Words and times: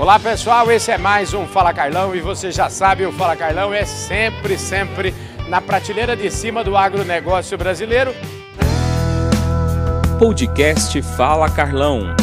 Olá 0.00 0.18
pessoal, 0.18 0.72
esse 0.72 0.90
é 0.90 0.96
mais 0.96 1.34
um 1.34 1.46
Fala 1.46 1.74
Carlão 1.74 2.16
e 2.16 2.22
você 2.22 2.50
já 2.50 2.70
sabe, 2.70 3.04
o 3.04 3.12
Fala 3.12 3.36
Carlão 3.36 3.74
é 3.74 3.84
sempre, 3.84 4.56
sempre 4.56 5.14
na 5.46 5.60
prateleira 5.60 6.16
de 6.16 6.30
cima 6.30 6.64
do 6.64 6.74
agronegócio 6.74 7.58
brasileiro. 7.58 8.14
Podcast 10.18 11.02
Fala 11.02 11.50
Carlão. 11.50 12.16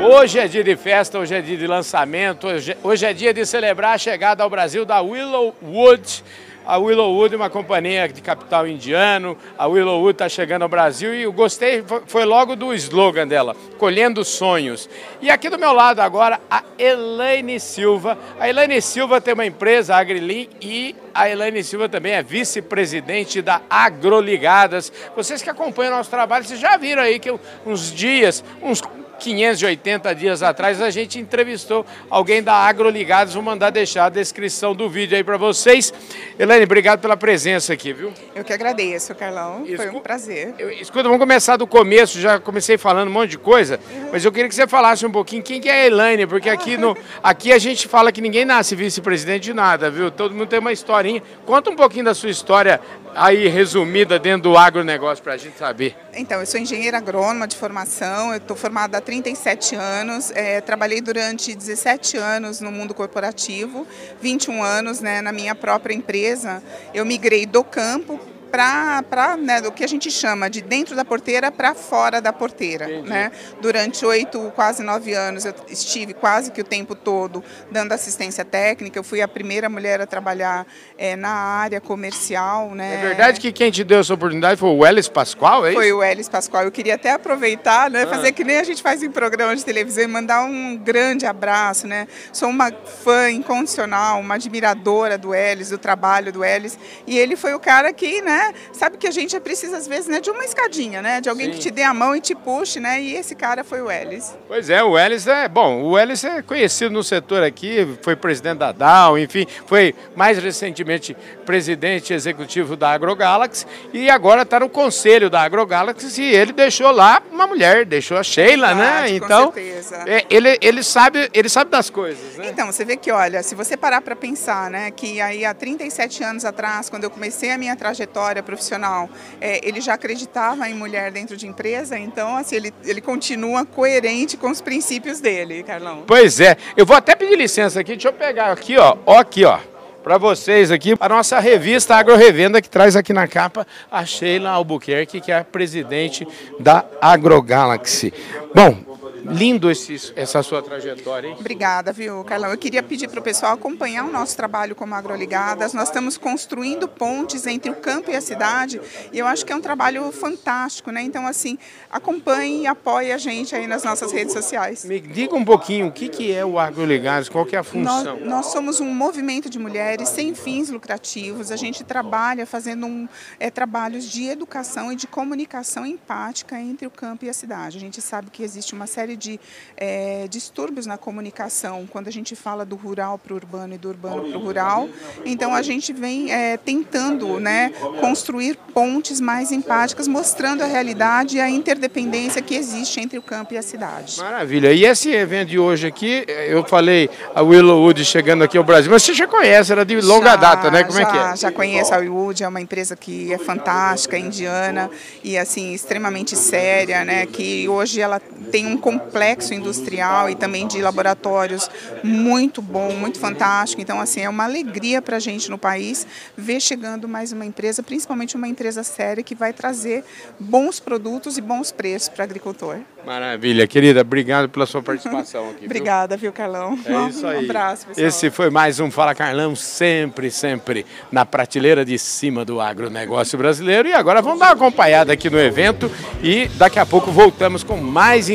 Hoje 0.00 0.38
é 0.38 0.48
dia 0.48 0.64
de 0.64 0.74
festa, 0.76 1.18
hoje 1.18 1.34
é 1.34 1.42
dia 1.42 1.58
de 1.58 1.66
lançamento, 1.66 2.46
hoje, 2.46 2.74
hoje 2.82 3.04
é 3.04 3.12
dia 3.12 3.34
de 3.34 3.44
celebrar 3.44 3.96
a 3.96 3.98
chegada 3.98 4.42
ao 4.42 4.48
Brasil 4.48 4.86
da 4.86 5.02
Willow 5.02 5.54
Wood 5.62 6.24
a 6.68 6.76
Willowwood 6.76 7.34
uma 7.34 7.48
companhia 7.48 8.06
de 8.06 8.20
capital 8.20 8.68
indiano. 8.68 9.38
A 9.56 9.66
Willowwood 9.66 10.12
está 10.12 10.28
chegando 10.28 10.62
ao 10.64 10.68
Brasil 10.68 11.14
e 11.14 11.22
eu 11.22 11.32
gostei, 11.32 11.82
foi 12.06 12.26
logo 12.26 12.54
do 12.54 12.74
slogan 12.74 13.26
dela, 13.26 13.56
Colhendo 13.78 14.22
Sonhos. 14.22 14.86
E 15.22 15.30
aqui 15.30 15.48
do 15.48 15.58
meu 15.58 15.72
lado 15.72 16.00
agora, 16.00 16.38
a 16.50 16.62
Elaine 16.78 17.58
Silva. 17.58 18.18
A 18.38 18.50
Elaine 18.50 18.82
Silva 18.82 19.18
tem 19.18 19.32
uma 19.32 19.46
empresa, 19.46 19.94
a 19.94 19.98
Agrilin, 19.98 20.46
e 20.60 20.94
a 21.14 21.30
Elaine 21.30 21.64
Silva 21.64 21.88
também 21.88 22.12
é 22.12 22.22
vice-presidente 22.22 23.40
da 23.40 23.62
Agroligadas. 23.70 24.92
Vocês 25.16 25.40
que 25.40 25.48
acompanham 25.48 25.94
o 25.94 25.96
nosso 25.96 26.10
trabalho, 26.10 26.44
vocês 26.44 26.60
já 26.60 26.76
viram 26.76 27.02
aí 27.02 27.18
que 27.18 27.34
uns 27.64 27.90
dias, 27.90 28.44
uns 28.62 28.82
580 29.18 30.14
dias 30.14 30.42
atrás, 30.42 30.80
a 30.80 30.90
gente 30.90 31.18
entrevistou 31.18 31.84
alguém 32.08 32.42
da 32.42 32.54
Agroligados. 32.54 33.34
Vou 33.34 33.42
mandar 33.42 33.70
deixar 33.70 34.06
a 34.06 34.08
descrição 34.08 34.74
do 34.74 34.88
vídeo 34.88 35.16
aí 35.16 35.24
para 35.24 35.36
vocês. 35.36 35.92
Elaine, 36.38 36.64
obrigado 36.64 37.00
pela 37.00 37.16
presença 37.16 37.72
aqui, 37.72 37.92
viu? 37.92 38.12
Eu 38.34 38.44
que 38.44 38.52
agradeço, 38.52 39.14
Carlão. 39.14 39.64
Escu... 39.64 39.76
Foi 39.76 39.90
um 39.90 40.00
prazer. 40.00 40.54
Eu, 40.58 40.70
escuta, 40.70 41.04
vamos 41.04 41.18
começar 41.18 41.56
do 41.56 41.66
começo. 41.66 42.20
Já 42.20 42.38
comecei 42.38 42.78
falando 42.78 43.08
um 43.08 43.12
monte 43.12 43.30
de 43.30 43.38
coisa, 43.38 43.80
uhum. 43.90 44.08
mas 44.12 44.24
eu 44.24 44.32
queria 44.32 44.48
que 44.48 44.54
você 44.54 44.66
falasse 44.66 45.04
um 45.04 45.10
pouquinho 45.10 45.42
quem 45.42 45.60
que 45.60 45.68
é 45.68 45.82
a 45.82 45.86
Elaine, 45.86 46.26
porque 46.26 46.48
aqui, 46.48 46.76
no, 46.76 46.96
aqui 47.22 47.52
a 47.52 47.58
gente 47.58 47.88
fala 47.88 48.12
que 48.12 48.20
ninguém 48.20 48.44
nasce 48.44 48.74
vice-presidente 48.76 49.44
de 49.44 49.54
nada, 49.54 49.90
viu? 49.90 50.10
Todo 50.10 50.34
mundo 50.34 50.48
tem 50.48 50.58
uma 50.58 50.72
historinha. 50.72 51.22
Conta 51.44 51.70
um 51.70 51.76
pouquinho 51.76 52.04
da 52.04 52.14
sua 52.14 52.30
história 52.30 52.80
aí 53.18 53.48
resumida 53.48 54.18
dentro 54.18 54.50
do 54.50 54.56
agronegócio 54.56 55.22
para 55.22 55.34
a 55.34 55.36
gente 55.36 55.58
saber. 55.58 55.96
Então, 56.14 56.40
eu 56.40 56.46
sou 56.46 56.60
engenheira 56.60 56.98
agrônoma 56.98 57.46
de 57.46 57.56
formação, 57.56 58.30
eu 58.30 58.38
estou 58.38 58.56
formada 58.56 58.98
há 58.98 59.00
37 59.00 59.74
anos, 59.74 60.30
é, 60.30 60.60
trabalhei 60.60 61.00
durante 61.00 61.54
17 61.54 62.16
anos 62.16 62.60
no 62.60 62.70
mundo 62.70 62.94
corporativo, 62.94 63.86
21 64.20 64.62
anos 64.62 65.00
né, 65.00 65.20
na 65.20 65.32
minha 65.32 65.54
própria 65.54 65.94
empresa. 65.94 66.62
Eu 66.94 67.04
migrei 67.04 67.44
do 67.44 67.64
campo 67.64 68.20
para 68.50 69.36
né, 69.36 69.60
o 69.60 69.72
que 69.72 69.84
a 69.84 69.86
gente 69.86 70.10
chama 70.10 70.48
de 70.48 70.60
dentro 70.60 70.96
da 70.96 71.04
porteira 71.04 71.52
para 71.52 71.74
fora 71.74 72.20
da 72.20 72.32
porteira. 72.32 72.86
Né? 73.02 73.30
Durante 73.60 74.04
oito, 74.04 74.52
quase 74.54 74.82
nove 74.82 75.14
anos, 75.14 75.44
eu 75.44 75.54
estive 75.68 76.14
quase 76.14 76.50
que 76.50 76.60
o 76.60 76.64
tempo 76.64 76.94
todo 76.94 77.42
dando 77.70 77.92
assistência 77.92 78.44
técnica. 78.44 78.98
Eu 78.98 79.04
fui 79.04 79.20
a 79.20 79.28
primeira 79.28 79.68
mulher 79.68 80.00
a 80.00 80.06
trabalhar 80.06 80.66
é, 80.96 81.16
na 81.16 81.30
área 81.30 81.80
comercial. 81.80 82.74
Né? 82.74 82.94
É 82.94 83.08
verdade 83.08 83.40
que 83.40 83.52
quem 83.52 83.70
te 83.70 83.84
deu 83.84 84.00
essa 84.00 84.14
oportunidade 84.14 84.58
foi 84.58 84.70
o 84.70 84.78
Welles 84.78 85.08
Pascoal, 85.08 85.66
é 85.66 85.70
isso? 85.70 85.78
Foi 85.78 85.92
o 85.92 85.98
Welles 85.98 86.28
Pascoal. 86.28 86.64
Eu 86.64 86.72
queria 86.72 86.94
até 86.94 87.12
aproveitar, 87.12 87.90
né, 87.90 88.04
ah. 88.04 88.06
fazer 88.06 88.32
que 88.32 88.44
nem 88.44 88.58
a 88.58 88.64
gente 88.64 88.82
faz 88.82 89.02
em 89.02 89.10
programa 89.10 89.54
de 89.54 89.64
televisão 89.64 90.04
e 90.04 90.06
mandar 90.06 90.42
um 90.44 90.76
grande 90.76 91.26
abraço. 91.26 91.86
Né? 91.86 92.08
Sou 92.32 92.48
uma 92.48 92.72
fã 93.04 93.30
incondicional, 93.30 94.20
uma 94.20 94.34
admiradora 94.34 95.18
do 95.18 95.30
Welles, 95.30 95.70
do 95.70 95.78
trabalho 95.78 96.32
do 96.32 96.40
Welles. 96.40 96.78
E 97.06 97.18
ele 97.18 97.36
foi 97.36 97.54
o 97.54 97.60
cara 97.60 97.92
que, 97.92 98.20
né, 98.22 98.37
né? 98.38 98.54
Sabe 98.72 98.96
que 98.96 99.06
a 99.06 99.10
gente 99.10 99.38
precisa, 99.40 99.76
às 99.76 99.86
vezes, 99.86 100.06
né, 100.06 100.20
de 100.20 100.30
uma 100.30 100.44
escadinha, 100.44 101.02
né? 101.02 101.20
De 101.20 101.28
alguém 101.28 101.46
Sim. 101.46 101.52
que 101.52 101.58
te 101.58 101.70
dê 101.70 101.82
a 101.82 101.92
mão 101.92 102.14
e 102.14 102.20
te 102.20 102.34
puxe, 102.34 102.80
né? 102.80 103.00
E 103.00 103.14
esse 103.14 103.34
cara 103.34 103.64
foi 103.64 103.80
o 103.80 103.90
Ellis. 103.90 104.36
Pois 104.46 104.70
é, 104.70 104.82
o 104.82 104.98
Ellis 104.98 105.26
é, 105.26 105.48
bom, 105.48 105.82
o 105.82 105.98
Ellis 105.98 106.24
é 106.24 106.42
conhecido 106.42 106.90
no 106.90 107.02
setor 107.02 107.42
aqui, 107.42 107.86
foi 108.02 108.16
presidente 108.16 108.58
da 108.58 108.72
Dow, 108.72 109.18
enfim, 109.18 109.46
foi 109.66 109.94
mais 110.14 110.38
recentemente 110.38 111.16
presidente 111.44 112.12
executivo 112.12 112.76
da 112.76 112.90
AgroGalaxy 112.90 113.66
e 113.92 114.10
agora 114.10 114.42
está 114.42 114.60
no 114.60 114.68
conselho 114.68 115.30
da 115.30 115.42
AgroGalaxy 115.42 116.20
e 116.20 116.34
ele 116.34 116.52
deixou 116.52 116.90
lá 116.90 117.22
uma 117.30 117.46
mulher, 117.46 117.84
deixou 117.84 118.16
a 118.16 118.22
Sheila, 118.22 118.74
né? 118.74 118.88
Né? 119.02 119.10
Então, 119.10 119.52
com 119.52 119.60
É, 120.06 120.24
ele, 120.30 120.58
ele, 120.60 120.82
sabe, 120.82 121.30
ele 121.32 121.48
sabe 121.48 121.70
das 121.70 121.90
coisas, 121.90 122.36
né? 122.36 122.48
Então, 122.50 122.66
você 122.66 122.84
vê 122.84 122.96
que, 122.96 123.10
olha, 123.10 123.42
se 123.42 123.54
você 123.54 123.76
parar 123.76 124.00
para 124.00 124.16
pensar, 124.16 124.70
né, 124.70 124.90
que 124.90 125.20
aí 125.20 125.44
há 125.44 125.52
37 125.52 126.24
anos 126.24 126.44
atrás, 126.44 126.88
quando 126.88 127.04
eu 127.04 127.10
comecei 127.10 127.50
a 127.50 127.58
minha 127.58 127.76
trajetória 127.76 127.98
trajetória 128.08 128.42
profissional, 128.42 129.08
é, 129.40 129.66
ele 129.66 129.80
já 129.80 129.94
acreditava 129.94 130.68
em 130.68 130.74
mulher 130.74 131.10
dentro 131.10 131.36
de 131.36 131.46
empresa, 131.46 131.98
então 131.98 132.36
assim, 132.36 132.56
ele, 132.56 132.72
ele 132.84 133.00
continua 133.00 133.64
coerente 133.64 134.36
com 134.36 134.50
os 134.50 134.60
princípios 134.60 135.20
dele, 135.20 135.62
Carlão. 135.62 136.04
Pois 136.06 136.40
é. 136.40 136.56
Eu 136.76 136.86
vou 136.86 136.96
até 136.96 137.14
pedir 137.14 137.36
licença 137.36 137.80
aqui, 137.80 137.92
deixa 137.92 138.08
eu 138.08 138.12
pegar 138.12 138.52
aqui, 138.52 138.76
ó, 138.76 138.96
ó 139.06 139.18
aqui, 139.18 139.44
ó 139.44 139.58
para 140.02 140.16
vocês 140.16 140.70
aqui, 140.70 140.94
a 140.98 141.08
nossa 141.08 141.38
revista 141.38 141.94
Agro 141.94 142.16
Revenda, 142.16 142.62
que 142.62 142.70
traz 142.70 142.96
aqui 142.96 143.12
na 143.12 143.28
capa 143.28 143.66
a 143.90 144.06
Sheila 144.06 144.48
Albuquerque, 144.48 145.20
que 145.20 145.30
é 145.30 145.38
a 145.38 145.44
presidente 145.44 146.26
da 146.58 146.82
AgroGalaxy. 146.98 148.14
Bom, 148.54 148.78
Lindo 149.24 149.70
esse, 149.70 150.12
essa 150.16 150.42
sua 150.42 150.62
trajetória, 150.62 151.28
hein? 151.28 151.36
Obrigada, 151.38 151.92
viu, 151.92 152.24
Carlão? 152.24 152.50
Eu 152.50 152.58
queria 152.58 152.82
pedir 152.82 153.08
para 153.08 153.20
o 153.20 153.22
pessoal 153.22 153.52
acompanhar 153.52 154.04
o 154.04 154.10
nosso 154.10 154.36
trabalho 154.36 154.74
como 154.74 154.94
Agroligadas. 154.94 155.72
Nós 155.72 155.88
estamos 155.88 156.16
construindo 156.16 156.88
pontes 156.88 157.46
entre 157.46 157.70
o 157.70 157.74
campo 157.74 158.10
e 158.10 158.16
a 158.16 158.20
cidade 158.20 158.80
e 159.12 159.18
eu 159.18 159.26
acho 159.26 159.44
que 159.44 159.52
é 159.52 159.56
um 159.56 159.60
trabalho 159.60 160.10
fantástico, 160.12 160.90
né? 160.90 161.02
Então, 161.02 161.26
assim, 161.26 161.58
acompanhe 161.90 162.62
e 162.62 162.66
apoie 162.66 163.12
a 163.12 163.18
gente 163.18 163.54
aí 163.54 163.66
nas 163.66 163.84
nossas 163.84 164.12
redes 164.12 164.32
sociais. 164.32 164.84
Me 164.84 165.00
diga 165.00 165.34
um 165.34 165.44
pouquinho 165.44 165.86
o 165.88 165.92
que, 165.92 166.08
que 166.08 166.32
é 166.32 166.44
o 166.44 166.58
Agroligadas, 166.58 167.28
qual 167.28 167.44
que 167.44 167.56
é 167.56 167.58
a 167.58 167.64
função? 167.64 168.18
Nós, 168.18 168.28
nós 168.28 168.46
somos 168.46 168.80
um 168.80 168.92
movimento 168.92 169.48
de 169.48 169.58
mulheres 169.58 170.08
sem 170.08 170.34
fins 170.34 170.70
lucrativos. 170.70 171.50
A 171.50 171.56
gente 171.56 171.84
trabalha 171.84 172.46
fazendo 172.46 172.86
um, 172.86 173.08
é, 173.38 173.50
trabalhos 173.50 174.04
de 174.04 174.24
educação 174.24 174.92
e 174.92 174.96
de 174.96 175.06
comunicação 175.06 175.84
empática 175.86 176.60
entre 176.60 176.86
o 176.86 176.90
campo 176.90 177.24
e 177.24 177.28
a 177.28 177.32
cidade. 177.32 177.76
A 177.76 177.80
gente 177.80 178.00
sabe 178.00 178.30
que 178.30 178.42
existe 178.42 178.74
uma 178.74 178.86
série 178.86 179.07
de 179.16 179.40
é, 179.76 180.26
distúrbios 180.28 180.86
na 180.86 180.98
comunicação 180.98 181.86
quando 181.90 182.08
a 182.08 182.12
gente 182.12 182.34
fala 182.34 182.64
do 182.64 182.76
rural 182.76 183.18
para 183.18 183.32
o 183.32 183.36
urbano 183.36 183.74
e 183.74 183.78
do 183.78 183.88
urbano 183.88 184.28
para 184.28 184.38
o 184.38 184.42
rural. 184.42 184.88
Então 185.24 185.54
a 185.54 185.62
gente 185.62 185.92
vem 185.92 186.32
é, 186.32 186.56
tentando 186.56 187.40
né, 187.40 187.72
construir 188.00 188.56
pontes 188.72 189.20
mais 189.20 189.52
empáticas, 189.52 190.08
mostrando 190.08 190.62
a 190.62 190.66
realidade 190.66 191.36
e 191.36 191.40
a 191.40 191.48
interdependência 191.48 192.42
que 192.42 192.54
existe 192.54 193.00
entre 193.00 193.18
o 193.18 193.22
campo 193.22 193.54
e 193.54 193.58
a 193.58 193.62
cidade. 193.62 194.18
Maravilha. 194.18 194.72
E 194.72 194.84
esse 194.84 195.10
evento 195.10 195.48
de 195.48 195.58
hoje 195.58 195.86
aqui, 195.86 196.24
eu 196.48 196.64
falei 196.64 197.10
a 197.34 197.42
Willowwood 197.42 198.04
chegando 198.04 198.44
aqui 198.44 198.58
ao 198.58 198.64
Brasil, 198.64 198.90
mas 198.90 199.02
você 199.02 199.14
já 199.14 199.26
conhece, 199.26 199.72
era 199.72 199.84
de 199.84 200.00
longa 200.00 200.30
já, 200.30 200.36
data, 200.36 200.70
né? 200.70 200.84
Como 200.84 200.98
já, 200.98 201.02
é 201.02 201.10
que 201.10 201.18
é? 201.18 201.36
Já 201.36 201.52
conheço 201.52 201.94
a 201.94 201.98
Willowwood, 201.98 202.42
é 202.42 202.48
uma 202.48 202.60
empresa 202.60 202.96
que 202.96 203.32
é 203.32 203.38
fantástica, 203.38 204.18
indiana 204.18 204.90
e 205.22 205.36
assim 205.36 205.72
extremamente 205.72 206.36
séria, 206.36 207.04
né? 207.04 207.26
Que 207.26 207.68
hoje 207.68 208.00
ela 208.00 208.20
tem 208.50 208.66
um 208.66 208.76
complexo 208.98 209.54
industrial 209.54 210.28
e 210.28 210.34
também 210.34 210.66
de 210.66 210.80
laboratórios 210.82 211.70
muito 212.02 212.60
bom, 212.60 212.92
muito 212.92 213.18
fantástico. 213.18 213.80
Então, 213.80 214.00
assim, 214.00 214.20
é 214.20 214.28
uma 214.28 214.44
alegria 214.44 215.00
para 215.00 215.16
a 215.16 215.20
gente 215.20 215.50
no 215.50 215.58
país 215.58 216.06
ver 216.36 216.60
chegando 216.60 217.08
mais 217.08 217.32
uma 217.32 217.44
empresa, 217.44 217.82
principalmente 217.82 218.36
uma 218.36 218.48
empresa 218.48 218.82
séria 218.82 219.22
que 219.22 219.34
vai 219.34 219.52
trazer 219.52 220.04
bons 220.38 220.80
produtos 220.80 221.38
e 221.38 221.40
bons 221.40 221.70
preços 221.70 222.08
para 222.08 222.22
o 222.22 222.24
agricultor. 222.24 222.78
Maravilha, 223.06 223.66
querida. 223.66 224.00
Obrigado 224.02 224.48
pela 224.48 224.66
sua 224.66 224.82
participação 224.82 225.48
aqui. 225.50 225.64
Obrigada, 225.64 226.16
viu, 226.16 226.32
Carlão? 226.32 226.78
É 226.84 227.08
isso 227.08 227.26
aí. 227.26 227.38
Um 227.38 227.44
abraço, 227.44 227.86
pessoal. 227.86 228.06
Esse 228.06 228.30
foi 228.30 228.50
mais 228.50 228.80
um 228.80 228.90
Fala 228.90 229.14
Carlão, 229.14 229.56
sempre, 229.56 230.30
sempre 230.30 230.84
na 231.10 231.24
prateleira 231.24 231.84
de 231.84 231.98
cima 231.98 232.44
do 232.44 232.60
agronegócio 232.60 233.38
brasileiro. 233.38 233.88
E 233.88 233.94
agora 233.94 234.20
vamos 234.20 234.40
dar 234.40 234.46
uma 234.46 234.52
acompanhada 234.52 235.12
aqui 235.12 235.30
no 235.30 235.38
evento 235.38 235.90
e 236.22 236.48
daqui 236.58 236.78
a 236.78 236.84
pouco 236.84 237.10
voltamos 237.10 237.62
com 237.62 237.76
mais 237.76 238.28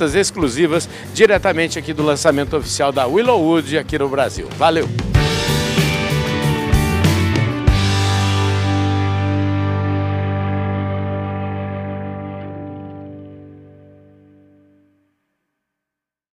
entrevistas 0.00 0.14
exclusivas 0.14 0.88
diretamente 1.12 1.78
aqui 1.78 1.92
do 1.92 2.02
lançamento 2.02 2.56
oficial 2.56 2.90
da 2.90 3.06
Willowwood 3.06 3.76
aqui 3.76 3.98
no 3.98 4.08
Brasil. 4.08 4.48
Valeu! 4.56 4.88